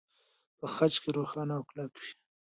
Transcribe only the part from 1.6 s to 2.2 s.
کلک وي.